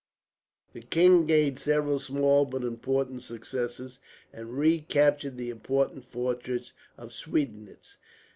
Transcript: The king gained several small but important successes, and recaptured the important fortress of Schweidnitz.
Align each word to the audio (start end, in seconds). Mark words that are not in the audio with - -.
The 0.73 0.81
king 0.81 1.27
gained 1.27 1.59
several 1.59 1.99
small 1.99 2.43
but 2.45 2.63
important 2.63 3.21
successes, 3.21 3.99
and 4.33 4.57
recaptured 4.57 5.37
the 5.37 5.51
important 5.51 6.05
fortress 6.05 6.73
of 6.97 7.09
Schweidnitz. 7.13 7.97